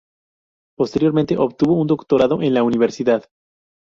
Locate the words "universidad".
2.63-3.25